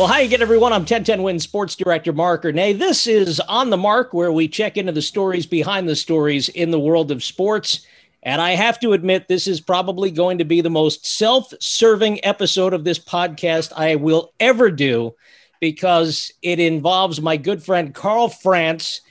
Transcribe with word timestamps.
Well, 0.00 0.08
hi 0.08 0.22
again, 0.22 0.40
everyone. 0.40 0.72
I'm 0.72 0.80
1010 0.80 1.22
Win 1.22 1.38
Sports 1.38 1.76
Director 1.76 2.14
Marc 2.14 2.44
Ernay. 2.44 2.78
This 2.78 3.06
is 3.06 3.38
On 3.38 3.68
the 3.68 3.76
Marc, 3.76 4.14
where 4.14 4.32
we 4.32 4.48
check 4.48 4.78
into 4.78 4.92
the 4.92 5.02
stories 5.02 5.44
behind 5.44 5.86
the 5.86 5.94
stories 5.94 6.48
in 6.48 6.70
the 6.70 6.80
world 6.80 7.10
of 7.10 7.22
sports. 7.22 7.84
And 8.22 8.40
I 8.40 8.52
have 8.52 8.80
to 8.80 8.94
admit, 8.94 9.28
this 9.28 9.46
is 9.46 9.60
probably 9.60 10.10
going 10.10 10.38
to 10.38 10.44
be 10.46 10.62
the 10.62 10.70
most 10.70 11.06
self 11.06 11.52
serving 11.60 12.24
episode 12.24 12.72
of 12.72 12.82
this 12.82 12.98
podcast 12.98 13.74
I 13.76 13.96
will 13.96 14.32
ever 14.40 14.70
do 14.70 15.14
because 15.60 16.32
it 16.40 16.58
involves 16.58 17.20
my 17.20 17.36
good 17.36 17.62
friend 17.62 17.94
Karl 17.94 18.30
France 18.30 19.02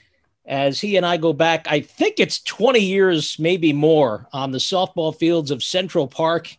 as 0.44 0.80
he 0.80 0.96
and 0.96 1.06
I 1.06 1.18
go 1.18 1.32
back, 1.32 1.68
I 1.70 1.82
think 1.82 2.16
it's 2.18 2.42
20 2.42 2.80
years, 2.80 3.38
maybe 3.38 3.72
more, 3.72 4.26
on 4.32 4.50
the 4.50 4.58
softball 4.58 5.16
fields 5.16 5.52
of 5.52 5.62
Central 5.62 6.08
Park 6.08 6.56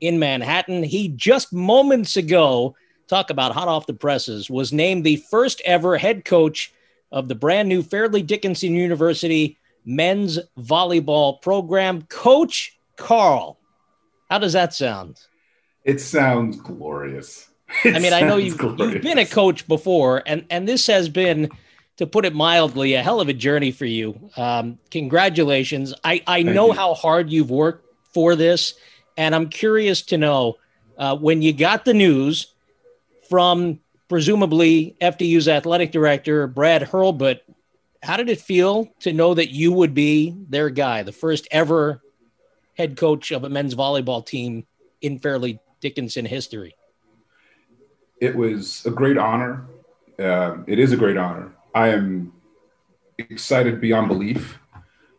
in 0.00 0.18
Manhattan. 0.18 0.82
He 0.82 1.10
just 1.10 1.52
moments 1.52 2.16
ago, 2.16 2.74
talk 3.08 3.30
about 3.30 3.52
hot 3.52 3.68
off 3.68 3.86
the 3.86 3.94
presses, 3.94 4.50
was 4.50 4.72
named 4.72 5.04
the 5.04 5.16
first 5.16 5.60
ever 5.64 5.96
head 5.96 6.24
coach 6.24 6.72
of 7.10 7.28
the 7.28 7.34
brand 7.34 7.68
new 7.68 7.82
Fairleigh 7.82 8.22
Dickinson 8.22 8.74
University 8.74 9.58
men's 9.84 10.38
volleyball 10.58 11.40
program. 11.40 12.02
Coach 12.02 12.78
Karl, 12.96 13.58
how 14.28 14.38
does 14.38 14.52
that 14.52 14.74
sound? 14.74 15.18
It 15.84 16.00
sounds 16.00 16.60
glorious. 16.60 17.46
It 17.84 17.94
I 17.94 17.98
mean, 17.98 18.14
I 18.14 18.22
know 18.22 18.38
you've, 18.38 18.58
you've 18.62 19.02
been 19.02 19.18
a 19.18 19.26
coach 19.26 19.68
before, 19.68 20.22
and, 20.24 20.46
and 20.48 20.66
this 20.66 20.86
has 20.86 21.10
been, 21.10 21.50
to 21.98 22.06
put 22.06 22.24
it 22.24 22.34
mildly, 22.34 22.94
a 22.94 23.02
hell 23.02 23.20
of 23.20 23.28
a 23.28 23.34
journey 23.34 23.72
for 23.72 23.84
you. 23.84 24.30
Um, 24.38 24.78
congratulations. 24.90 25.92
I, 26.02 26.22
I 26.26 26.42
know 26.42 26.68
you. 26.68 26.72
how 26.72 26.94
hard 26.94 27.30
you've 27.30 27.50
worked 27.50 27.84
for 28.14 28.36
this, 28.36 28.72
and 29.18 29.34
I'm 29.34 29.50
curious 29.50 30.00
to 30.02 30.16
know 30.16 30.56
uh, 30.96 31.16
when 31.16 31.42
you 31.42 31.52
got 31.52 31.84
the 31.84 31.92
news 31.92 32.54
from 33.28 33.80
presumably 34.08 34.96
FDU's 35.00 35.48
athletic 35.48 35.92
director, 35.92 36.46
Brad 36.46 36.82
Hurlbut, 36.82 37.40
how 38.02 38.16
did 38.16 38.28
it 38.28 38.40
feel 38.40 38.88
to 39.00 39.12
know 39.12 39.34
that 39.34 39.50
you 39.50 39.72
would 39.72 39.94
be 39.94 40.36
their 40.48 40.70
guy, 40.70 41.02
the 41.02 41.12
first 41.12 41.48
ever 41.50 42.02
head 42.74 42.96
coach 42.96 43.32
of 43.32 43.44
a 43.44 43.48
men's 43.48 43.74
volleyball 43.74 44.24
team 44.24 44.66
in 45.02 45.18
Fairleigh 45.18 45.58
Dickinson 45.80 46.24
history? 46.24 46.74
It 48.20 48.34
was 48.34 48.84
a 48.86 48.90
great 48.90 49.18
honor. 49.18 49.66
Uh, 50.18 50.58
it 50.66 50.78
is 50.78 50.92
a 50.92 50.96
great 50.96 51.16
honor. 51.16 51.52
I 51.74 51.88
am 51.88 52.32
excited 53.18 53.80
beyond 53.80 54.08
belief. 54.08 54.58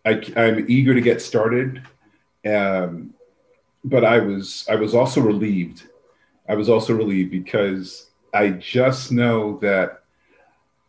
I, 0.05 0.21
am 0.35 0.65
eager 0.67 0.93
to 0.93 1.01
get 1.01 1.21
started, 1.21 1.83
um, 2.45 3.13
but 3.83 4.03
I 4.03 4.19
was 4.19 4.65
I 4.69 4.75
was 4.75 4.95
also 4.95 5.21
relieved. 5.21 5.83
I 6.49 6.55
was 6.55 6.67
also 6.67 6.95
relieved 6.95 7.29
because 7.29 8.09
I 8.33 8.49
just 8.49 9.11
know 9.11 9.59
that 9.59 10.01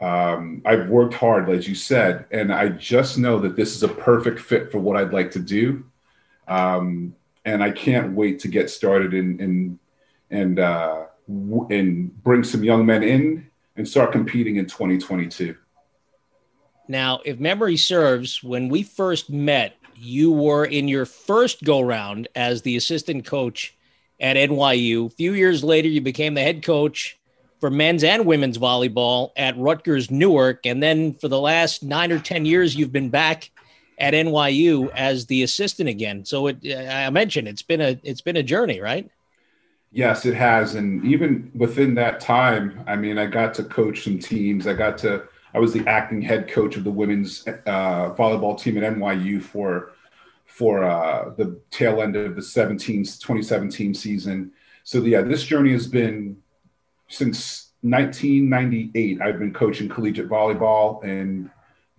um, 0.01 0.63
I've 0.65 0.89
worked 0.89 1.13
hard, 1.13 1.51
as 1.51 1.69
you 1.69 1.75
said, 1.75 2.25
and 2.31 2.51
I 2.53 2.71
just 2.71 3.19
know 3.19 3.39
that 3.41 3.57
this 3.57 3.77
is 3.77 3.83
a 3.83 3.89
perfect 3.89 4.41
fit 4.41 4.73
for 4.73 4.79
what 4.79 4.97
I'd 4.97 5.13
like 5.13 5.31
to 5.33 5.39
do. 5.39 5.85
Um, 6.49 7.15
and 7.45 7.63
I 7.63 7.71
can't 7.71 8.15
wait 8.15 8.41
to 8.41 8.49
get 8.49 8.71
started 8.71 9.13
and 9.13 9.41
and 9.41 9.79
and 10.31 10.59
uh, 10.59 11.05
w- 11.29 11.67
and 11.71 12.23
bring 12.23 12.43
some 12.43 12.65
young 12.65 12.87
men 12.87 13.03
in 13.03 13.47
and 13.77 13.87
start 13.87 14.13
competing 14.13 14.57
in 14.57 14.67
2022. 14.67 15.55
Now, 16.89 17.21
if 17.25 17.39
memory 17.39 17.77
serves, 17.77 18.43
when 18.43 18.69
we 18.69 18.83
first 18.83 19.31
met, 19.31 19.77
you 19.95 20.33
were 20.33 20.65
in 20.65 20.89
your 20.89 21.05
first 21.07 21.63
go 21.63 21.81
round 21.81 22.29
as 22.35 22.63
the 22.63 22.77
assistant 22.77 23.27
coach 23.27 23.77
at 24.21 24.37
NYU. 24.37 25.07
A 25.07 25.11
few 25.11 25.35
years 25.35 25.65
later, 25.65 25.89
you 25.89 26.01
became 26.01 26.35
the 26.35 26.43
head 26.43 26.63
coach 26.63 27.19
for 27.61 27.71
men's 27.71 28.05
and 28.05 28.27
women's 28.27 28.59
volleyball 28.59 29.31
at 29.37 29.57
Rutgers 29.57 30.11
Newark. 30.11 30.67
And 30.67 30.83
then 30.83 31.15
for 31.15 31.29
the 31.29 31.41
last 31.41 31.83
nine 31.83 32.11
or 32.11 32.19
10 32.19 32.47
years, 32.47 32.75
you've 32.75 32.93
been 32.93 33.11
back 33.11 33.51
at 33.99 34.15
NYU 34.15 34.91
as 34.95 35.27
the 35.27 35.43
assistant 35.43 35.89
again. 35.89 36.25
So 36.25 36.47
it, 36.47 36.59
I 36.75 37.11
mentioned 37.11 37.49
it's 37.49 37.63
been 37.63 37.81
a, 37.81 38.01
it's 38.03 38.23
been 38.23 38.37
a 38.37 38.43
journey, 38.43 38.81
right? 38.81 39.11
Yes, 39.93 40.25
it 40.25 40.35
has. 40.35 40.75
And 40.75 41.05
even 41.05 41.51
within 41.55 41.95
that 41.97 42.21
time, 42.21 42.83
I 42.87 42.97
mean, 42.97 43.19
I 43.19 43.27
got 43.27 43.55
to 43.55 43.65
coach 43.65 44.05
some 44.05 44.19
teams. 44.19 44.67
I 44.67 44.73
got 44.73 44.97
to, 44.99 45.25
I 45.53 45.59
was 45.59 45.73
the 45.73 45.87
acting 45.87 46.23
head 46.23 46.49
coach 46.49 46.77
of 46.77 46.85
the 46.85 46.91
women's 46.91 47.47
uh, 47.47 48.15
volleyball 48.15 48.59
team 48.59 48.79
at 48.79 48.95
NYU 48.95 49.43
for, 49.43 49.93
for 50.51 50.85
uh, 50.85 51.31
the 51.37 51.59
tail 51.71 52.03
end 52.03 52.17
of 52.17 52.35
the 52.35 52.43
17, 52.43 53.05
2017 53.05 53.95
season. 53.95 54.53
So 54.83 54.99
yeah, 55.03 55.23
this 55.23 55.45
journey 55.45 55.73
has 55.73 55.87
been 55.87 56.37
since 57.09 57.71
1998, 57.83 59.23
I've 59.23 59.39
been 59.39 59.55
coaching 59.55 59.89
collegiate 59.89 60.29
volleyball, 60.29 61.03
and 61.05 61.51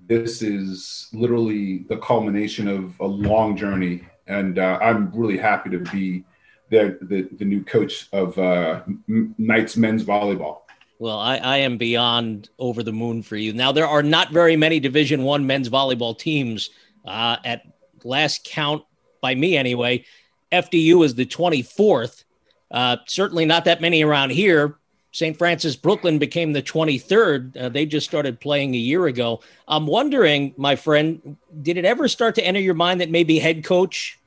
this 0.06 0.42
is 0.42 1.08
literally 1.14 1.86
the 1.90 1.98
culmination 1.98 2.68
of 2.68 3.00
a 3.00 3.06
long 3.06 3.56
journey. 3.56 4.04
And 4.28 4.60
uh, 4.60 4.78
I'm 4.82 5.12
really 5.14 5.38
happy 5.38 5.70
to 5.72 5.80
be 5.80 6.24
the, 6.70 6.98
the, 7.02 7.30
the 7.38 7.46
new 7.46 7.64
coach 7.64 8.10
of 8.12 8.38
uh, 8.38 8.82
Knights 9.08 9.78
men's 9.78 10.04
volleyball. 10.04 10.60
Well, 11.00 11.18
I, 11.18 11.38
I, 11.38 11.58
am 11.58 11.78
beyond 11.78 12.50
over 12.60 12.84
the 12.84 12.94
moon 12.94 13.24
for 13.24 13.36
you. 13.36 13.54
Now, 13.54 13.72
there 13.72 13.88
are 13.88 14.04
not 14.04 14.32
very 14.32 14.56
many 14.56 14.80
Division 14.80 15.24
One 15.24 15.48
men's 15.48 15.68
volleyball 15.68 16.18
teams. 16.18 16.70
Uh, 17.04 17.38
at 17.44 17.64
last 18.06 18.44
count, 18.44 18.84
by 19.22 19.36
me 19.36 19.56
anyway, 19.58 20.06
FDU 20.52 21.06
is 21.06 21.16
the 21.16 21.26
24th. 21.26 22.24
Uh, 22.70 22.98
certainly 23.08 23.46
not 23.46 23.66
that 23.66 23.82
many 23.82 24.04
around 24.04 24.32
here. 24.32 24.78
St. 25.14 25.38
Francis 25.38 25.76
Brooklyn 25.76 26.20
became 26.20 26.54
the 26.54 26.62
23rd. 26.62 27.58
Uh, 27.58 27.70
they 27.70 27.86
just 27.86 28.08
started 28.08 28.40
playing 28.40 28.74
a 28.76 28.78
year 28.78 29.08
ago. 29.08 29.42
I'm 29.68 29.86
wondering, 29.86 30.54
my 30.56 30.78
friend, 30.78 31.36
did 31.62 31.78
it 31.78 31.84
ever 31.84 32.08
start 32.08 32.36
to 32.36 32.46
enter 32.46 32.62
your 32.62 32.76
mind 32.76 33.02
that 33.02 33.10
maybe 33.10 33.38
head 33.38 33.64
coach 33.64 34.18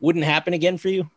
wouldn't 0.00 0.24
happen 0.24 0.54
again 0.54 0.78
for 0.78 0.88
you? 0.88 1.10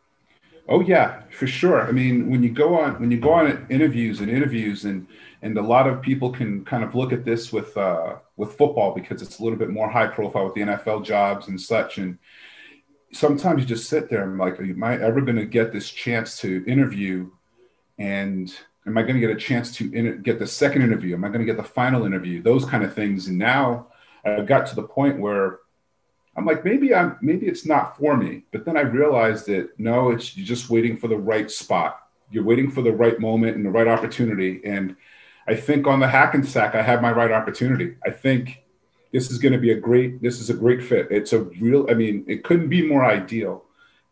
Oh 0.68 0.80
yeah, 0.80 1.22
for 1.30 1.46
sure. 1.46 1.86
I 1.86 1.92
mean, 1.92 2.30
when 2.30 2.42
you 2.42 2.50
go 2.50 2.78
on 2.78 2.98
when 2.98 3.10
you 3.10 3.18
go 3.18 3.32
on 3.32 3.66
interviews 3.68 4.20
and 4.20 4.30
interviews 4.30 4.84
and 4.84 5.06
and 5.44 5.58
a 5.58 5.62
lot 5.62 5.86
of 5.86 6.00
people 6.00 6.30
can 6.30 6.64
kind 6.64 6.82
of 6.82 6.94
look 6.94 7.12
at 7.12 7.22
this 7.22 7.52
with 7.52 7.76
uh, 7.76 8.16
with 8.36 8.56
football 8.56 8.94
because 8.94 9.20
it's 9.20 9.38
a 9.38 9.42
little 9.42 9.58
bit 9.58 9.68
more 9.68 9.90
high 9.90 10.06
profile 10.06 10.46
with 10.46 10.54
the 10.54 10.62
NFL 10.62 11.04
jobs 11.04 11.48
and 11.48 11.60
such. 11.60 11.98
And 11.98 12.18
sometimes 13.12 13.60
you 13.60 13.66
just 13.66 13.90
sit 13.90 14.08
there 14.08 14.24
and 14.24 14.38
like, 14.38 14.58
am 14.58 14.82
I 14.82 14.94
ever 14.94 15.20
going 15.20 15.36
to 15.36 15.44
get 15.44 15.70
this 15.70 15.90
chance 15.90 16.38
to 16.40 16.64
interview? 16.66 17.30
And 17.98 18.52
am 18.86 18.96
I 18.96 19.02
going 19.02 19.16
to 19.16 19.20
get 19.20 19.30
a 19.30 19.38
chance 19.38 19.70
to 19.76 20.16
get 20.16 20.38
the 20.38 20.46
second 20.46 20.80
interview? 20.80 21.14
Am 21.14 21.24
I 21.24 21.28
going 21.28 21.40
to 21.40 21.52
get 21.52 21.58
the 21.58 21.62
final 21.62 22.06
interview? 22.06 22.42
Those 22.42 22.64
kind 22.64 22.82
of 22.82 22.94
things. 22.94 23.28
And 23.28 23.36
now 23.36 23.88
I've 24.24 24.46
got 24.46 24.66
to 24.68 24.74
the 24.74 24.82
point 24.82 25.20
where 25.20 25.58
I'm 26.36 26.46
like, 26.46 26.64
maybe 26.64 26.94
I'm, 26.94 27.18
maybe 27.20 27.48
it's 27.48 27.66
not 27.66 27.98
for 27.98 28.16
me. 28.16 28.44
But 28.50 28.64
then 28.64 28.78
I 28.78 28.80
realized 28.80 29.46
that 29.48 29.78
no, 29.78 30.10
it's 30.10 30.38
you're 30.38 30.46
just 30.46 30.70
waiting 30.70 30.96
for 30.96 31.08
the 31.08 31.18
right 31.18 31.50
spot. 31.50 32.00
You're 32.30 32.44
waiting 32.44 32.70
for 32.70 32.80
the 32.80 32.92
right 32.92 33.20
moment 33.20 33.56
and 33.56 33.66
the 33.66 33.70
right 33.70 33.86
opportunity. 33.86 34.62
And 34.64 34.96
I 35.46 35.54
think 35.54 35.86
on 35.86 36.00
the 36.00 36.08
Hackensack, 36.08 36.74
I 36.74 36.82
have 36.82 37.02
my 37.02 37.12
right 37.12 37.30
opportunity. 37.30 37.96
I 38.04 38.10
think 38.10 38.62
this 39.12 39.30
is 39.30 39.38
going 39.38 39.52
to 39.52 39.58
be 39.58 39.72
a 39.72 39.76
great, 39.76 40.22
this 40.22 40.40
is 40.40 40.50
a 40.50 40.54
great 40.54 40.82
fit. 40.82 41.08
It's 41.10 41.32
a 41.32 41.40
real, 41.40 41.86
I 41.90 41.94
mean, 41.94 42.24
it 42.26 42.44
couldn't 42.44 42.68
be 42.68 42.86
more 42.86 43.04
ideal. 43.04 43.64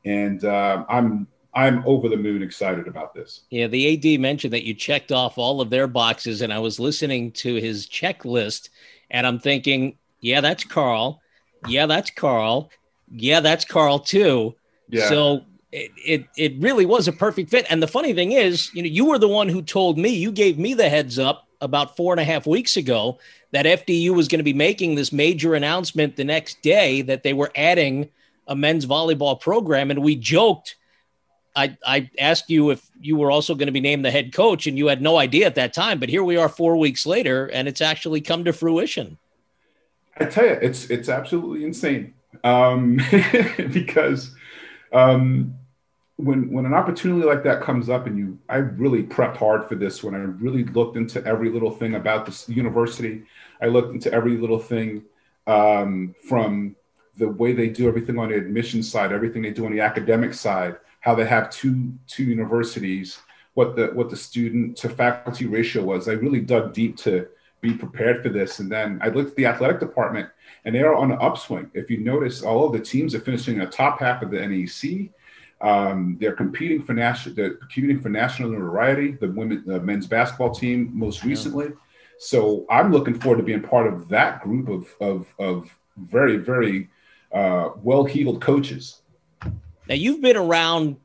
And 0.04 0.44
uh, 0.44 0.84
I'm 0.88 1.26
I'm 1.54 1.82
over 1.86 2.08
the 2.08 2.16
moon 2.16 2.42
excited 2.42 2.88
about 2.88 3.14
this. 3.14 3.42
Yeah, 3.50 3.66
the 3.66 4.14
AD 4.14 4.20
mentioned 4.20 4.52
that 4.54 4.64
you 4.64 4.74
checked 4.74 5.12
off 5.12 5.36
all 5.36 5.60
of 5.60 5.70
their 5.70 5.86
boxes, 5.86 6.40
and 6.40 6.52
I 6.52 6.58
was 6.58 6.80
listening 6.80 7.30
to 7.32 7.56
his 7.56 7.86
checklist, 7.86 8.70
and 9.10 9.26
I'm 9.26 9.38
thinking, 9.38 9.98
yeah, 10.20 10.40
that's 10.40 10.64
Karl. 10.64 11.20
Yeah, 11.68 11.86
that's 11.86 12.10
Karl. 12.10 12.70
Yeah, 13.10 13.40
that's 13.40 13.64
Karl 13.64 13.98
too. 13.98 14.54
Yeah. 14.88 15.08
So 15.08 15.44
it, 15.72 15.90
it 15.96 16.28
it 16.36 16.54
really 16.60 16.86
was 16.86 17.08
a 17.08 17.12
perfect 17.12 17.50
fit. 17.50 17.66
And 17.70 17.82
the 17.82 17.88
funny 17.88 18.12
thing 18.12 18.32
is, 18.32 18.72
you 18.74 18.82
know, 18.82 18.88
you 18.88 19.06
were 19.06 19.18
the 19.18 19.28
one 19.28 19.48
who 19.48 19.62
told 19.62 19.98
me, 19.98 20.10
you 20.10 20.30
gave 20.30 20.58
me 20.58 20.74
the 20.74 20.88
heads 20.88 21.18
up 21.18 21.48
about 21.60 21.96
four 21.96 22.12
and 22.12 22.20
a 22.20 22.24
half 22.24 22.46
weeks 22.46 22.76
ago 22.76 23.18
that 23.52 23.66
FDU 23.66 24.10
was 24.10 24.28
going 24.28 24.38
to 24.40 24.44
be 24.44 24.52
making 24.52 24.94
this 24.94 25.12
major 25.12 25.54
announcement 25.54 26.16
the 26.16 26.24
next 26.24 26.60
day 26.62 27.02
that 27.02 27.22
they 27.22 27.32
were 27.32 27.50
adding 27.56 28.08
a 28.48 28.56
men's 28.56 28.86
volleyball 28.86 29.40
program. 29.40 29.90
And 29.90 30.02
we 30.02 30.16
joked 30.16 30.76
I, 31.54 31.76
I 31.86 32.10
asked 32.18 32.48
you 32.50 32.70
if 32.70 32.90
you 33.00 33.16
were 33.16 33.30
also 33.30 33.54
going 33.54 33.66
to 33.66 33.72
be 33.72 33.80
named 33.80 34.04
the 34.04 34.10
head 34.10 34.32
coach, 34.32 34.66
and 34.66 34.78
you 34.78 34.86
had 34.86 35.02
no 35.02 35.18
idea 35.18 35.46
at 35.46 35.54
that 35.56 35.74
time. 35.74 35.98
But 36.00 36.08
here 36.08 36.24
we 36.24 36.36
are, 36.36 36.48
four 36.48 36.76
weeks 36.76 37.04
later, 37.04 37.46
and 37.46 37.68
it's 37.68 37.80
actually 37.80 38.20
come 38.20 38.44
to 38.44 38.52
fruition. 38.52 39.18
I 40.18 40.26
tell 40.26 40.44
you, 40.44 40.58
it's 40.62 40.90
it's 40.90 41.08
absolutely 41.08 41.64
insane 41.64 42.14
um, 42.44 43.00
because 43.72 44.34
um, 44.92 45.54
when 46.16 46.50
when 46.50 46.66
an 46.66 46.74
opportunity 46.74 47.26
like 47.26 47.42
that 47.44 47.62
comes 47.62 47.88
up, 47.88 48.06
and 48.06 48.18
you, 48.18 48.38
I 48.48 48.56
really 48.56 49.02
prepped 49.02 49.36
hard 49.36 49.68
for 49.68 49.74
this. 49.74 50.02
When 50.02 50.14
I 50.14 50.18
really 50.18 50.64
looked 50.64 50.96
into 50.96 51.24
every 51.26 51.50
little 51.50 51.70
thing 51.70 51.94
about 51.94 52.26
this 52.26 52.48
university, 52.48 53.24
I 53.60 53.66
looked 53.66 53.94
into 53.94 54.12
every 54.12 54.36
little 54.36 54.58
thing 54.58 55.04
um, 55.46 56.14
from 56.28 56.76
the 57.16 57.28
way 57.28 57.52
they 57.52 57.68
do 57.68 57.88
everything 57.88 58.18
on 58.18 58.28
the 58.30 58.36
admission 58.36 58.82
side, 58.82 59.12
everything 59.12 59.42
they 59.42 59.50
do 59.50 59.66
on 59.66 59.72
the 59.72 59.80
academic 59.80 60.34
side, 60.34 60.76
how 61.00 61.14
they 61.14 61.26
have 61.26 61.50
two 61.50 61.92
two 62.06 62.24
universities, 62.24 63.18
what 63.54 63.76
the 63.76 63.88
what 63.88 64.10
the 64.10 64.16
student 64.16 64.76
to 64.78 64.88
faculty 64.88 65.46
ratio 65.46 65.82
was. 65.82 66.08
I 66.08 66.12
really 66.12 66.40
dug 66.40 66.72
deep 66.72 66.96
to 66.98 67.28
be 67.60 67.74
prepared 67.74 68.22
for 68.22 68.28
this, 68.28 68.58
and 68.58 68.70
then 68.70 68.98
I 69.02 69.08
looked 69.08 69.30
at 69.30 69.36
the 69.36 69.46
athletic 69.46 69.80
department, 69.80 70.28
and 70.64 70.74
they 70.74 70.82
are 70.82 70.94
on 70.94 71.12
an 71.12 71.18
upswing. 71.20 71.70
If 71.74 71.90
you 71.90 71.98
notice, 71.98 72.42
all 72.42 72.66
of 72.66 72.72
the 72.72 72.80
teams 72.80 73.14
are 73.14 73.20
finishing 73.20 73.54
in 73.54 73.60
the 73.60 73.66
top 73.66 74.00
half 74.00 74.22
of 74.22 74.30
the 74.30 74.38
NEC. 74.38 75.10
Um, 75.62 76.16
they're 76.20 76.34
competing 76.34 76.82
for 76.82 76.92
national. 76.92 77.36
They're 77.36 77.54
competing 77.54 78.00
for 78.00 78.08
national 78.08 78.50
notoriety. 78.50 79.12
The 79.12 79.28
women, 79.28 79.62
the 79.64 79.80
men's 79.80 80.08
basketball 80.08 80.52
team, 80.52 80.90
most 80.92 81.24
recently. 81.24 81.66
Yeah. 81.66 81.74
So 82.18 82.66
I'm 82.68 82.92
looking 82.92 83.18
forward 83.18 83.38
to 83.38 83.44
being 83.44 83.62
part 83.62 83.86
of 83.92 84.08
that 84.08 84.42
group 84.42 84.68
of 84.68 84.94
of, 85.00 85.34
of 85.38 85.78
very 85.96 86.36
very 86.36 86.88
uh, 87.32 87.70
well-heeled 87.76 88.40
coaches. 88.40 89.02
Now 89.88 89.94
you've 89.94 90.20
been 90.20 90.36
around 90.36 90.96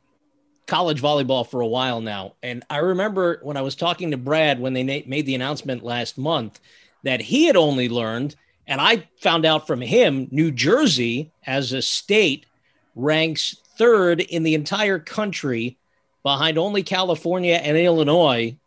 college 0.65 1.01
volleyball 1.01 1.48
for 1.48 1.62
a 1.62 1.68
while 1.68 2.01
now, 2.01 2.33
and 2.42 2.63
I 2.69 2.77
remember 2.77 3.39
when 3.44 3.57
I 3.57 3.62
was 3.62 3.75
talking 3.75 4.12
to 4.12 4.18
Brad 4.18 4.60
when 4.60 4.74
they 4.74 4.83
made 4.83 5.25
the 5.25 5.36
announcement 5.36 5.83
last 5.83 6.18
month 6.18 6.60
that 7.03 7.21
he 7.21 7.45
had 7.45 7.56
only 7.56 7.89
learned, 7.89 8.36
and 8.65 8.81
I 8.81 9.07
found 9.21 9.45
out 9.45 9.68
from 9.68 9.81
him, 9.81 10.27
New 10.31 10.51
Jersey 10.51 11.31
as 11.45 11.74
a 11.74 11.81
state 11.81 12.48
ranks 12.95 13.56
third 13.77 14.21
in 14.21 14.44
the 14.44 14.56
entire 14.56 15.00
country 15.00 15.77
behind 16.24 16.57
only 16.57 16.83
California 16.83 17.56
and 17.56 17.77
Illinois 17.77 18.57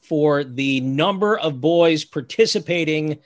for 0.00 0.44
the 0.44 0.80
number 0.80 1.38
of 1.38 1.60
boys 1.60 2.04
participating 2.04 3.18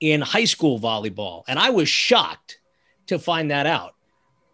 in 0.00 0.20
high 0.20 0.44
school 0.44 0.78
volleyball. 0.78 1.44
And 1.48 1.58
I 1.58 1.70
was 1.70 1.88
shocked 1.88 2.58
to 3.06 3.18
find 3.18 3.50
that 3.50 3.66
out 3.66 3.94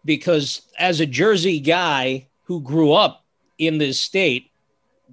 because 0.05 0.61
as 0.77 0.99
a 0.99 1.05
Jersey 1.05 1.59
guy 1.59 2.27
who 2.43 2.61
grew 2.61 2.93
up 2.93 3.25
in 3.57 3.77
this 3.77 3.99
state, 3.99 4.51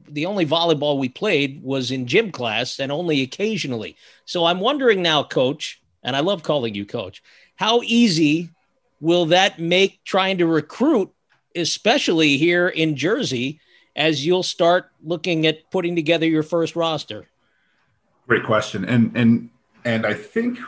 the 0.08 0.26
only 0.26 0.46
volleyball 0.46 0.98
we 0.98 1.08
played 1.08 1.62
was 1.62 1.90
in 1.90 2.06
gym 2.06 2.30
class 2.32 2.78
and 2.78 2.90
only 2.90 3.22
occasionally. 3.22 3.96
So 4.24 4.44
I'm 4.44 4.60
wondering 4.60 5.02
now, 5.02 5.22
coach, 5.22 5.80
and 6.02 6.16
I 6.16 6.20
love 6.20 6.42
calling 6.42 6.74
you 6.74 6.86
coach, 6.86 7.22
how 7.56 7.82
easy 7.82 8.50
will 9.00 9.26
that 9.26 9.58
make 9.58 10.02
trying 10.04 10.38
to 10.38 10.46
recruit, 10.46 11.12
especially 11.56 12.36
here 12.36 12.68
in 12.68 12.96
Jersey, 12.96 13.60
as 13.96 14.24
you'll 14.24 14.42
start 14.42 14.90
looking 15.02 15.46
at 15.46 15.70
putting 15.70 15.96
together 15.96 16.26
your 16.26 16.42
first 16.42 16.76
roster? 16.76 17.28
Great 18.26 18.44
question. 18.44 18.84
And 18.84 19.16
and 19.16 19.50
and 19.84 20.06
I 20.06 20.14
think 20.14 20.58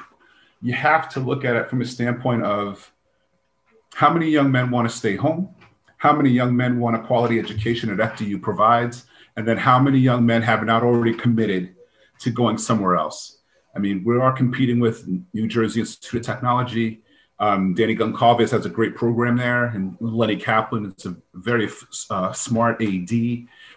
you 0.62 0.72
have 0.74 1.08
to 1.10 1.20
look 1.20 1.44
at 1.44 1.56
it 1.56 1.68
from 1.68 1.80
a 1.80 1.84
standpoint 1.84 2.44
of 2.44 2.92
how 3.94 4.12
many 4.12 4.28
young 4.28 4.50
men 4.50 4.70
want 4.70 4.88
to 4.88 4.96
stay 4.96 5.16
home, 5.16 5.54
how 5.98 6.12
many 6.12 6.30
young 6.30 6.56
men 6.56 6.78
want 6.78 6.96
a 6.96 7.00
quality 7.00 7.38
education 7.38 7.94
that 7.94 8.16
FDU 8.16 8.40
provides, 8.40 9.04
and 9.36 9.46
then 9.46 9.56
how 9.56 9.78
many 9.78 9.98
young 9.98 10.24
men 10.24 10.42
have 10.42 10.64
not 10.64 10.82
already 10.82 11.14
committed 11.14 11.74
to 12.20 12.30
going 12.30 12.56
somewhere 12.56 12.96
else. 12.96 13.38
I 13.74 13.78
mean, 13.78 14.04
we 14.04 14.18
are 14.18 14.32
competing 14.32 14.80
with 14.80 15.06
New 15.32 15.48
Jersey 15.48 15.80
Institute 15.80 16.20
of 16.20 16.26
Technology. 16.26 17.01
Um, 17.42 17.74
Danny 17.74 17.96
Goncalves 17.96 18.50
has 18.50 18.66
a 18.66 18.70
great 18.70 18.94
program 18.94 19.36
there, 19.36 19.64
and 19.64 19.96
Lenny 19.98 20.36
Kaplan 20.36 20.94
is 20.96 21.06
a 21.06 21.16
very 21.34 21.68
uh, 22.08 22.32
smart 22.32 22.80
AD. 22.80 23.10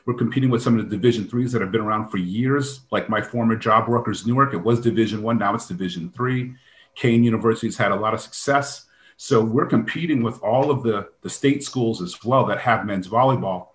We're 0.05 0.13
competing 0.15 0.51
with 0.51 0.61
some 0.61 0.77
of 0.77 0.87
the 0.87 0.95
Division 0.95 1.27
threes 1.27 1.51
that 1.51 1.63
have 1.63 1.71
been 1.71 1.81
around 1.81 2.09
for 2.09 2.17
years, 2.17 2.81
like 2.91 3.09
my 3.09 3.23
former 3.23 3.55
job, 3.55 3.87
Rutgers 3.87 4.27
Newark. 4.27 4.53
It 4.53 4.57
was 4.57 4.79
Division 4.81 5.23
one, 5.23 5.39
now 5.39 5.55
it's 5.55 5.67
Division 5.67 6.11
three. 6.15 6.53
Kean 6.93 7.23
University 7.23 7.65
has 7.65 7.75
had 7.75 7.91
a 7.91 7.95
lot 7.95 8.13
of 8.13 8.21
success. 8.21 8.85
So 9.17 9.43
we're 9.43 9.65
competing 9.65 10.21
with 10.21 10.39
all 10.43 10.69
of 10.69 10.83
the, 10.83 11.09
the 11.23 11.29
state 11.29 11.63
schools 11.63 12.03
as 12.03 12.23
well 12.23 12.45
that 12.45 12.59
have 12.59 12.85
men's 12.85 13.07
volleyball. 13.07 13.69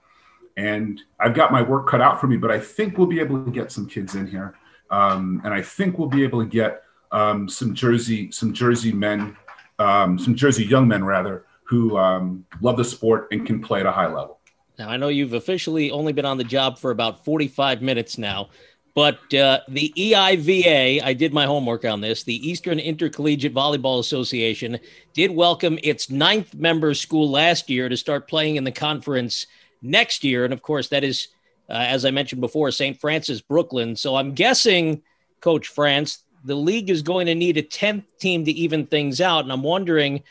And 0.57 1.01
I've 1.19 1.35
got 1.35 1.51
my 1.51 1.63
work 1.63 1.89
cut 1.89 2.01
out 2.01 2.21
for 2.21 2.29
me, 2.29 2.37
but 2.37 2.53
I 2.53 2.61
think 2.61 2.97
we'll 2.97 3.09
be 3.09 3.19
able 3.19 3.45
to 3.45 3.51
get 3.51 3.73
some 3.73 3.89
kids 3.89 4.15
in 4.15 4.29
here. 4.29 4.55
Um, 4.93 5.43
and 5.45 5.53
I 5.53 5.63
think 5.63 5.99
we'll 5.99 6.09
be 6.09 6.23
able 6.23 6.45
to 6.45 6.49
get 6.49 6.85
um, 7.11 7.49
some 7.49 7.75
Jersey, 7.75 8.31
some 8.31 8.53
Jersey 8.53 8.93
men, 8.93 9.37
um, 9.81 10.19
some 10.19 10.35
Jersey 10.35 10.65
young 10.65 10.87
men 10.87 11.05
rather, 11.05 11.47
who 11.65 11.97
um, 11.97 12.45
love 12.61 12.77
the 12.77 12.85
sport 12.85 13.29
and 13.33 13.47
can 13.47 13.61
play 13.61 13.81
at 13.81 13.87
a 13.87 13.93
high 13.93 14.07
level. 14.07 14.39
Now 14.79 14.89
I 14.89 14.97
know 14.97 15.09
you've 15.09 15.33
officially 15.35 15.91
only 15.91 16.13
been 16.13 16.25
on 16.25 16.39
the 16.39 16.45
job 16.45 16.79
for 16.79 16.91
about 16.91 17.25
45 17.25 17.83
minutes 17.83 18.19
now, 18.19 18.51
but 18.95 19.33
uh, 19.35 19.61
the 19.69 19.93
EIVA, 19.97 21.03
I 21.03 21.15
did 21.15 21.33
my 21.33 21.47
homework 21.47 21.85
on 21.85 22.01
this. 22.01 22.23
The 22.25 22.49
Eastern 22.49 22.79
Intercollegiate 22.79 23.55
Volleyball 23.55 24.01
Association 24.01 24.79
did 25.15 25.31
welcome 25.31 25.79
its 25.83 26.11
ninth 26.11 26.55
member 26.55 26.93
school 26.95 27.31
last 27.31 27.71
year 27.71 27.89
to 27.89 27.97
start 27.97 28.29
playing 28.29 28.57
in 28.57 28.65
the 28.65 28.73
conference 28.73 29.47
next 29.81 30.25
year. 30.25 30.45
And 30.45 30.53
of 30.53 30.61
course, 30.61 30.89
that 30.89 31.05
is, 31.05 31.29
uh, 31.69 31.75
as 31.75 32.05
I 32.05 32.11
mentioned 32.11 32.41
before, 32.41 32.71
St. 32.71 33.01
Francis 33.01 33.41
Brooklyn. 33.41 33.97
So 33.97 34.17
I'm 34.17 34.33
guessing, 34.33 35.03
Coach 35.41 35.69
France, 35.69 36.25
the 36.45 36.55
league 36.55 36.91
is 36.91 37.03
going 37.03 37.27
to 37.27 37.35
need 37.35 37.57
a 37.57 37.63
10th 37.63 38.05
team 38.19 38.45
to 38.45 38.51
even 38.53 38.87
things 38.87 39.21
out. 39.21 39.45
And 39.45 39.53
I'm 39.53 39.63
wondering, 39.63 40.23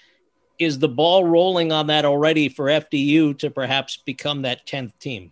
is 0.57 0.79
the 0.79 0.89
ball 0.89 1.23
rolling 1.23 1.71
on 1.71 1.87
that 1.87 2.05
already 2.05 2.49
for 2.49 2.65
FDU 2.65 3.37
to 3.39 3.49
perhaps 3.49 3.97
become 3.97 4.41
that 4.41 4.65
10th 4.67 4.97
team? 4.99 5.31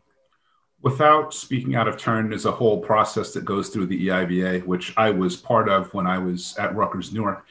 without 0.81 1.33
speaking 1.33 1.75
out 1.75 1.88
of 1.88 1.97
turn, 1.97 2.29
there's 2.29 2.45
a 2.45 2.51
whole 2.51 2.79
process 2.79 3.33
that 3.33 3.45
goes 3.45 3.69
through 3.69 3.88
the 3.88 4.07
EIVA, 4.07 4.65
which 4.65 4.94
I 4.97 5.09
was 5.12 5.35
part 5.35 5.69
of 5.69 5.94
when 5.94 6.07
I 6.07 6.18
was 6.18 6.56
at 6.57 6.75
Rutgers 6.75 7.13
Newark 7.13 7.45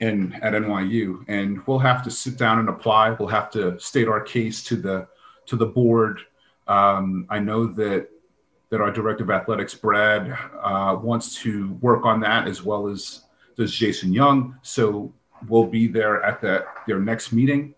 and 0.00 0.34
at 0.42 0.54
NYU. 0.54 1.24
And 1.28 1.64
we'll 1.66 1.78
have 1.78 2.02
to 2.04 2.10
sit 2.10 2.36
down 2.36 2.58
and 2.58 2.68
apply. 2.68 3.10
We'll 3.10 3.28
have 3.28 3.50
to 3.52 3.78
state 3.78 4.08
our 4.08 4.20
case 4.20 4.62
to 4.64 4.76
the 4.76 5.06
to 5.46 5.56
the 5.56 5.66
board. 5.66 6.20
Um, 6.68 7.26
I 7.28 7.40
know 7.40 7.66
that 7.66 8.08
that 8.72 8.80
our 8.80 8.90
director 8.90 9.22
of 9.22 9.28
athletics, 9.28 9.74
Brad, 9.74 10.34
uh, 10.62 10.96
wants 10.98 11.36
to 11.42 11.74
work 11.82 12.06
on 12.06 12.20
that 12.20 12.48
as 12.48 12.62
well 12.62 12.88
as 12.88 13.20
does 13.54 13.70
Jason 13.70 14.14
Young. 14.14 14.56
So 14.62 15.12
we'll 15.46 15.66
be 15.66 15.86
there 15.86 16.22
at 16.22 16.40
that 16.40 16.64
their 16.86 16.98
next 16.98 17.32
meeting 17.32 17.74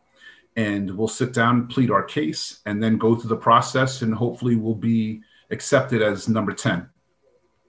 and 0.54 0.96
we'll 0.96 1.08
sit 1.08 1.32
down, 1.32 1.66
plead 1.66 1.90
our 1.90 2.04
case, 2.04 2.60
and 2.64 2.80
then 2.80 2.96
go 2.96 3.16
through 3.16 3.30
the 3.30 3.36
process, 3.36 4.02
and 4.02 4.14
hopefully 4.14 4.54
we'll 4.54 4.76
be 4.76 5.20
accepted 5.50 6.00
as 6.00 6.28
number 6.28 6.52
10. 6.52 6.88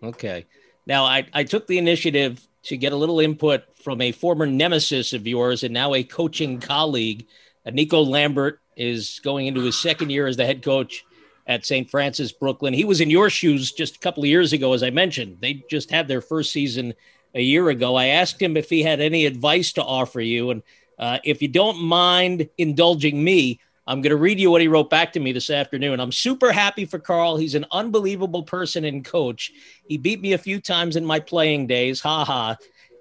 Okay. 0.04 0.46
Now, 0.86 1.04
I, 1.04 1.26
I 1.34 1.46
took 1.46 1.66
the 1.66 1.80
initiative 1.80 2.48
to 2.66 2.78
get 2.78 2.94
a 2.94 2.96
little 2.96 3.20
input 3.20 3.64
from 3.84 4.02
a 4.02 4.12
former 4.12 4.46
nemesis 4.46 5.14
of 5.14 5.26
yours 5.26 5.64
and 5.64 5.74
now 5.74 5.96
a 5.96 6.04
coaching 6.04 6.60
colleague. 6.60 7.26
Uh, 7.66 7.72
Nico 7.72 8.04
Lambert 8.04 8.60
is 8.78 9.20
going 9.24 9.48
into 9.48 9.62
his 9.62 9.80
second 9.80 10.12
year 10.12 10.28
as 10.28 10.38
the 10.38 10.46
head 10.46 10.62
coach 10.62 11.04
at 11.48 11.66
St. 11.66 11.90
Francis 11.90 12.32
Brooklyn. 12.32 12.74
He 12.74 12.86
was 12.86 13.02
in 13.02 13.10
your 13.10 13.30
shoes 13.30 13.72
just 13.72 13.98
a 13.98 14.00
couple 14.00 14.24
of 14.24 14.30
years 14.30 14.54
ago, 14.54 14.74
as 14.74 14.84
I 14.84 14.90
mentioned. 14.90 15.38
They 15.42 15.64
just 15.70 15.92
had 15.92 16.08
their 16.08 16.22
first 16.22 16.52
season 16.52 16.94
a 17.34 17.42
year 17.42 17.70
ago. 17.70 17.96
I 17.96 18.08
asked 18.08 18.42
him 18.42 18.58
if 18.58 18.70
he 18.70 18.82
had 18.82 19.00
any 19.00 19.26
advice 19.26 19.74
to 19.74 19.84
offer 19.84 20.22
you, 20.22 20.52
and 20.52 20.64
uh, 20.98 21.20
if 21.24 21.42
you 21.42 21.48
don't 21.48 21.82
mind 21.82 22.50
indulging 22.58 23.24
me, 23.24 23.60
I'm 23.88 24.02
going 24.02 24.12
to 24.12 24.16
read 24.16 24.40
you 24.40 24.50
what 24.50 24.62
he 24.62 24.68
wrote 24.68 24.90
back 24.90 25.14
to 25.14 25.20
me 25.20 25.32
this 25.32 25.52
afternoon. 25.52 26.00
I'm 26.00 26.12
super 26.12 26.52
happy 26.52 26.86
for 26.86 26.98
Karl. 26.98 27.38
He's 27.38 27.54
an 27.54 27.66
unbelievable 27.72 28.42
person 28.42 28.84
and 28.84 29.06
coach. 29.06 29.52
He 29.88 29.98
beat 29.98 30.22
me 30.22 30.34
a 30.34 30.40
few 30.40 30.60
times 30.60 30.96
in 30.96 31.06
my 31.06 31.20
playing 31.20 31.68
days. 31.68 32.02
Ha 32.02 32.26
ha. 32.26 32.58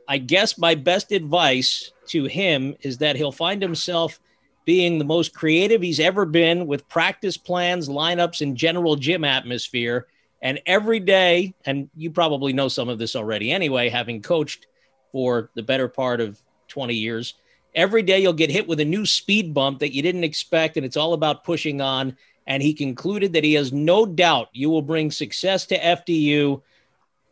I 0.07 0.19
guess 0.19 0.59
my 0.59 0.75
best 0.75 1.13
advice 1.13 1.91
to 2.09 2.25
him 2.25 2.75
is 2.83 2.99
that 2.99 3.17
he'll 3.17 3.33
find 3.33 3.63
himself 3.63 4.21
being 4.65 4.99
the 4.99 5.05
most 5.05 5.35
creative 5.35 5.83
he's 5.83 6.01
ever 6.01 6.25
been 6.25 6.67
with 6.67 6.89
practice 6.89 7.37
plans, 7.37 7.89
lineups, 7.89 8.41
and 8.41 8.57
general 8.57 8.97
gym 8.97 9.25
atmosphere. 9.25 10.07
And 10.43 10.61
every 10.67 11.01
day, 11.01 11.55
and 11.65 11.89
you 11.97 12.11
probably 12.11 12.53
know 12.53 12.69
some 12.69 12.89
of 12.89 12.99
this 12.99 13.17
already 13.17 13.51
anyway, 13.53 13.89
having 13.89 14.23
coached 14.23 14.67
for 15.13 15.51
the 15.55 15.63
better 15.63 15.89
part 15.89 16.21
of 16.21 16.41
20 16.69 16.95
years 16.95 17.35
Every 17.75 18.03
day 18.03 18.21
you'll 18.21 18.33
get 18.33 18.51
hit 18.51 18.69
with 18.69 18.79
a 18.79 18.85
new 18.85 19.05
speed 19.05 19.53
bump 19.53 19.81
that 19.81 19.93
you 19.93 20.01
didn't 20.01 20.25
expect, 20.25 20.77
and 20.77 20.87
it's 20.87 20.97
all 20.97 21.13
about 21.13 21.43
pushing 21.43 21.81
on. 21.81 22.17
And 22.47 22.63
he 22.63 22.73
concluded 22.73 23.33
that 23.33 23.43
he 23.43 23.55
has 23.55 23.73
no 23.73 24.07
doubt 24.07 24.51
you 24.53 24.71
will 24.71 24.83
bring 24.83 25.11
success 25.11 25.67
to 25.67 25.79
FDU, 25.79 26.63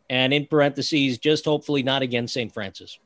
and 0.09 0.33
in 0.33 0.45
parentheses, 0.45 1.17
just 1.17 1.45
hopefully 1.45 1.81
not 1.81 2.01
against 2.01 2.33
St. 2.33 2.53
Francis. 2.53 2.99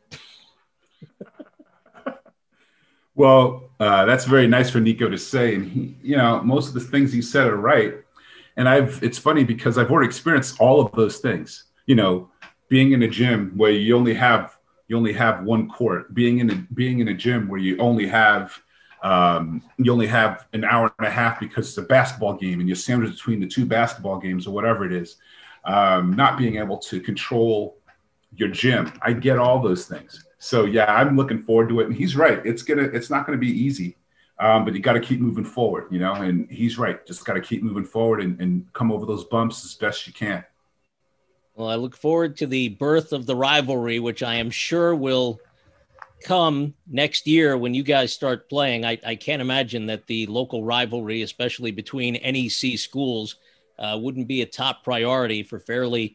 Well, 3.18 3.72
uh, 3.80 4.06
that's 4.06 4.26
very 4.26 4.48
nice 4.48 4.70
for 4.70 4.80
Nico 4.80 5.10
to 5.10 5.18
say, 5.18 5.56
and 5.56 5.68
he, 5.68 5.98
you 6.04 6.16
know, 6.16 6.40
most 6.44 6.68
of 6.68 6.76
the 6.76 6.80
things 6.80 7.12
he 7.12 7.24
said 7.24 7.48
are 7.48 7.58
right. 7.58 7.96
And 8.58 8.70
I've, 8.70 9.00
it's 9.02 9.18
funny 9.18 9.44
because 9.44 9.80
I've 9.80 9.90
already 9.90 10.06
experienced 10.08 10.62
all 10.62 10.80
of 10.80 10.92
those 10.92 11.18
things. 11.18 11.64
You 11.88 11.96
know, 11.96 12.30
being 12.70 12.92
in 12.92 13.02
a 13.02 13.08
gym 13.08 13.54
where 13.58 13.72
you 13.72 13.98
only 13.98 14.14
have 14.14 14.58
you 14.88 14.96
only 14.96 15.14
have 15.14 15.44
one 15.44 15.68
court, 15.68 16.14
being 16.14 16.40
in 16.40 16.52
a 16.52 16.56
being 16.76 17.00
in 17.00 17.08
a 17.08 17.14
gym 17.16 17.48
where 17.48 17.60
you 17.60 17.76
only 17.80 18.08
have 18.08 18.56
um, 19.02 19.64
you 19.80 19.92
only 19.92 20.08
have 20.08 20.46
an 20.54 20.64
hour 20.64 20.94
and 21.00 21.08
a 21.08 21.12
half 21.12 21.40
because 21.40 21.70
it's 21.70 21.78
a 21.80 21.82
basketball 21.82 22.36
game 22.36 22.60
and 22.60 22.70
you're 22.70 22.76
sandwiched 22.76 23.16
between 23.16 23.40
the 23.40 23.48
two 23.48 23.66
basketball 23.66 24.20
games 24.20 24.46
or 24.46 24.52
whatever 24.52 24.86
it 24.86 24.94
is. 24.94 25.16
Um, 25.66 26.14
not 26.14 26.38
being 26.38 26.58
able 26.58 26.78
to 26.78 27.02
control 27.02 27.78
your 28.36 28.50
gym, 28.50 28.94
I 29.02 29.14
get 29.14 29.40
all 29.40 29.60
those 29.60 29.88
things. 29.88 30.24
So 30.40 30.66
yeah, 30.66 30.94
I'm 30.94 31.16
looking 31.16 31.42
forward 31.42 31.70
to 31.70 31.80
it. 31.80 31.88
And 31.88 31.96
he's 31.96 32.16
right; 32.16 32.40
it's 32.46 32.64
gonna 32.64 32.84
it's 32.84 33.10
not 33.10 33.26
gonna 33.26 33.38
be 33.38 33.48
easy. 33.48 33.98
Um, 34.40 34.66
but 34.66 34.76
you 34.76 34.82
got 34.82 34.94
to 34.94 35.00
keep 35.00 35.20
moving 35.20 35.44
forward, 35.44 35.88
you 35.90 36.00
know. 36.00 36.14
And 36.14 36.50
he's 36.52 36.78
right; 36.78 37.04
just 37.08 37.26
got 37.26 37.34
to 37.34 37.42
keep 37.42 37.64
moving 37.64 37.86
forward 37.86 38.22
and, 38.22 38.40
and 38.40 38.72
come 38.74 38.92
over 38.92 39.06
those 39.06 39.24
bumps 39.24 39.66
as 39.66 39.74
best 39.74 40.06
you 40.06 40.14
can. 40.14 40.44
Well, 41.56 41.70
I 41.70 41.76
look 41.76 41.96
forward 41.96 42.38
to 42.38 42.48
the 42.48 42.70
birth 42.70 43.14
of 43.14 43.26
the 43.26 43.36
rivalry, 43.36 44.00
which 44.00 44.22
I 44.22 44.36
am 44.36 44.52
sure 44.52 44.94
will 44.94 45.40
come 46.24 46.76
next 46.88 47.26
year 47.26 47.58
when 47.58 47.74
you 47.74 47.82
guys 47.82 48.14
start 48.14 48.48
playing. 48.48 48.86
I, 48.86 49.00
I 49.06 49.16
can't 49.16 49.42
imagine 49.42 49.88
that 49.88 50.06
the 50.06 50.28
local 50.28 50.64
rivalry, 50.64 51.24
especially 51.24 51.72
between 51.72 52.14
NEC 52.14 52.78
schools, 52.78 53.38
uh, 53.80 53.98
wouldn't 54.00 54.28
be 54.28 54.44
a 54.44 54.46
top 54.46 54.84
priority 54.84 55.42
for 55.42 55.60
Fairleigh 55.60 56.10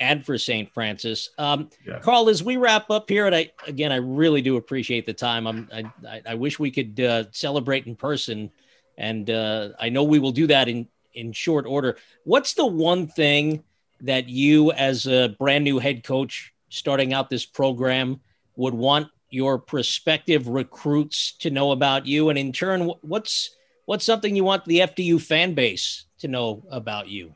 and 0.00 0.24
for 0.24 0.36
St. 0.38 0.72
Francis. 0.72 1.30
Um, 1.38 1.70
yeah. 1.86 1.98
Karl, 2.00 2.28
as 2.28 2.42
we 2.42 2.56
wrap 2.56 2.90
up 2.90 3.08
here, 3.08 3.26
and 3.26 3.34
I 3.34 3.50
again, 3.66 3.92
I 3.92 3.96
really 3.96 4.42
do 4.42 4.56
appreciate 4.56 5.06
the 5.06 5.14
time. 5.14 5.46
I'm, 5.46 5.68
I, 6.06 6.22
I 6.26 6.34
wish 6.34 6.58
we 6.58 6.70
could 6.70 7.00
uh, 7.00 7.24
celebrate 7.32 7.86
in 7.86 7.96
person, 7.96 8.50
and 8.98 9.30
uh, 9.30 9.70
I 9.78 9.88
know 9.88 10.04
we 10.04 10.18
will 10.18 10.32
do 10.32 10.46
that 10.48 10.68
in 10.68 10.88
in 11.14 11.32
short 11.32 11.66
order. 11.66 11.96
What's 12.24 12.54
the 12.54 12.66
one 12.66 13.06
thing? 13.06 13.62
that 14.00 14.28
you, 14.28 14.72
as 14.72 15.06
a 15.06 15.34
brand 15.38 15.64
new 15.64 15.78
head 15.78 16.04
coach 16.04 16.52
starting 16.68 17.12
out 17.12 17.30
this 17.30 17.46
program, 17.46 18.20
would 18.56 18.74
want 18.74 19.08
your 19.30 19.58
prospective 19.58 20.48
recruits 20.48 21.32
to 21.38 21.50
know 21.50 21.72
about 21.72 22.06
you? 22.06 22.28
And 22.28 22.38
in 22.38 22.52
turn, 22.52 22.90
what's 23.02 23.50
what's 23.86 24.04
something 24.04 24.34
you 24.34 24.44
want 24.44 24.64
the 24.64 24.80
FDU 24.80 25.20
fan 25.20 25.54
base 25.54 26.04
to 26.18 26.28
know 26.28 26.64
about 26.70 27.08
you? 27.08 27.34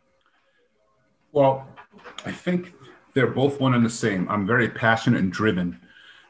Well, 1.33 1.69
I 2.25 2.33
think 2.33 2.75
they're 3.15 3.29
both 3.29 3.61
one 3.61 3.75
and 3.75 3.85
the 3.85 3.91
same. 3.91 4.29
I'm 4.29 4.47
very 4.47 4.69
passionate 4.69 5.21
and 5.21 5.33
driven 5.33 5.81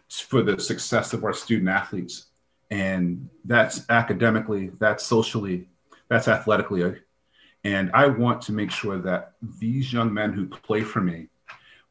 for 0.09 0.43
the 0.43 0.61
success 0.61 1.13
of 1.13 1.25
our 1.25 1.33
student 1.33 1.69
athletes. 1.69 2.27
And 2.71 3.29
that's 3.45 3.89
academically, 3.89 4.71
that's 4.79 5.05
socially, 5.05 5.69
that's 6.09 6.29
athletically. 6.29 6.97
And 7.65 7.91
I 7.95 8.07
want 8.07 8.43
to 8.43 8.53
make 8.53 8.71
sure 8.71 8.99
that 8.99 9.33
these 9.59 9.93
young 9.93 10.13
men 10.13 10.33
who 10.33 10.47
play 10.47 10.83
for 10.83 11.01
me 11.01 11.29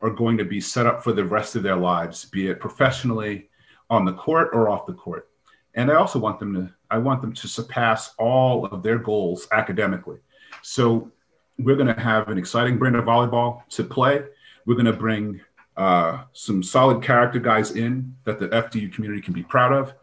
are 0.01 0.09
going 0.09 0.37
to 0.37 0.45
be 0.45 0.61
set 0.61 0.85
up 0.85 1.03
for 1.03 1.11
the 1.11 1.25
rest 1.25 1.55
of 1.55 1.63
their 1.63 1.75
lives, 1.75 2.25
be 2.25 2.47
it 2.47 2.59
professionally, 2.59 3.49
on 3.89 4.05
the 4.05 4.13
court, 4.13 4.49
or 4.53 4.69
off 4.69 4.85
the 4.85 4.93
court. 4.93 5.29
And 5.75 5.91
I 5.91 5.95
also 5.95 6.19
want 6.19 6.39
them 6.39 6.53
to, 6.53 6.73
I 6.89 6.97
want 6.97 7.21
them 7.21 7.33
to 7.33 7.47
surpass 7.47 8.13
all 8.17 8.65
of 8.67 8.83
their 8.83 8.97
goals 8.97 9.47
academically. 9.51 10.17
So 10.61 11.11
we're 11.59 11.75
going 11.75 11.93
to 11.93 12.01
have 12.01 12.29
an 12.29 12.37
exciting 12.37 12.77
brand 12.77 12.95
of 12.95 13.05
volleyball 13.05 13.67
to 13.69 13.83
play. 13.83 14.23
We're 14.65 14.75
going 14.75 14.85
to 14.85 14.93
bring 14.93 15.41
uh, 15.77 16.23
some 16.33 16.63
solid 16.63 17.03
character 17.03 17.39
guys 17.39 17.71
in 17.71 18.15
that 18.23 18.39
the 18.39 18.47
FDU 18.49 18.93
community 18.93 19.21
can 19.21 19.33
be 19.33 19.43
proud 19.43 19.73
of. 19.73 19.93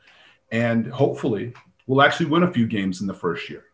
And 0.53 0.87
hopefully, 0.87 1.55
we'll 1.87 2.03
actually 2.03 2.27
win 2.27 2.43
a 2.43 2.53
few 2.53 2.67
games 2.67 3.01
in 3.01 3.07
the 3.07 3.15
first 3.15 3.49
year. 3.49 3.65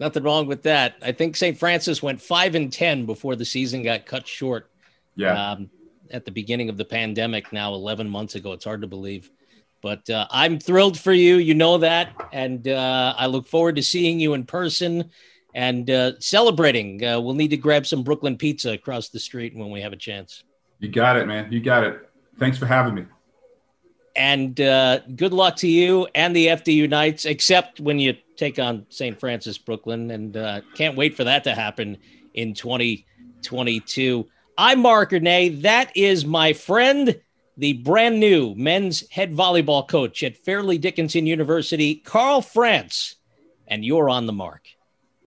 Nothing 0.00 0.22
wrong 0.24 0.46
with 0.46 0.62
that. 0.62 0.96
I 1.02 1.12
think 1.12 1.36
St. 1.36 1.56
Francis 1.56 2.02
went 2.02 2.20
five 2.20 2.54
and 2.54 2.72
ten 2.72 3.06
before 3.06 3.36
the 3.36 3.44
season 3.44 3.82
got 3.82 4.06
cut 4.06 4.26
short. 4.26 4.70
Yeah. 5.16 5.52
Um, 5.52 5.70
at 6.10 6.24
the 6.24 6.30
beginning 6.30 6.68
of 6.68 6.76
the 6.76 6.84
pandemic, 6.84 7.52
now 7.52 7.74
eleven 7.74 8.08
months 8.08 8.34
ago, 8.34 8.52
it's 8.52 8.64
hard 8.64 8.80
to 8.80 8.86
believe. 8.86 9.30
But 9.80 10.08
uh, 10.10 10.26
I'm 10.30 10.58
thrilled 10.58 10.98
for 10.98 11.12
you. 11.12 11.36
You 11.36 11.54
know 11.54 11.78
that, 11.78 12.12
and 12.32 12.66
uh, 12.66 13.14
I 13.16 13.26
look 13.26 13.46
forward 13.46 13.76
to 13.76 13.82
seeing 13.82 14.18
you 14.18 14.34
in 14.34 14.44
person 14.44 15.10
and 15.54 15.90
uh, 15.90 16.12
celebrating. 16.20 17.04
Uh, 17.04 17.20
we'll 17.20 17.34
need 17.34 17.48
to 17.48 17.56
grab 17.56 17.86
some 17.86 18.02
Brooklyn 18.02 18.36
pizza 18.36 18.72
across 18.72 19.08
the 19.08 19.20
street 19.20 19.56
when 19.56 19.70
we 19.70 19.80
have 19.80 19.92
a 19.92 19.96
chance. 19.96 20.44
You 20.78 20.88
got 20.88 21.16
it, 21.16 21.26
man. 21.26 21.50
You 21.50 21.60
got 21.60 21.84
it. 21.84 22.08
Thanks 22.38 22.58
for 22.58 22.66
having 22.66 22.94
me. 22.94 23.06
And 24.14 24.60
uh, 24.60 25.00
good 25.14 25.32
luck 25.32 25.56
to 25.56 25.68
you 25.68 26.08
and 26.14 26.34
the 26.34 26.48
FDU 26.48 26.88
Knights, 26.88 27.24
except 27.24 27.80
when 27.80 27.98
you 27.98 28.16
take 28.36 28.58
on 28.58 28.86
St. 28.88 29.18
Francis 29.18 29.58
Brooklyn. 29.58 30.10
And 30.10 30.36
uh, 30.36 30.60
can't 30.74 30.96
wait 30.96 31.16
for 31.16 31.24
that 31.24 31.44
to 31.44 31.54
happen 31.54 31.98
in 32.34 32.54
2022. 32.54 34.26
I'm 34.56 34.80
Marc 34.80 35.10
Ernay. 35.10 35.62
That 35.62 35.96
is 35.96 36.24
my 36.24 36.52
friend, 36.52 37.20
the 37.56 37.74
brand 37.74 38.18
new 38.18 38.54
men's 38.56 39.08
head 39.10 39.34
volleyball 39.34 39.86
coach 39.86 40.22
at 40.24 40.36
Fairleigh 40.36 40.78
Dickinson 40.78 41.26
University, 41.26 41.96
Karl 41.96 42.42
France. 42.42 43.16
And 43.68 43.84
you're 43.84 44.10
on 44.10 44.26
the 44.26 44.32
mark. 44.32 44.66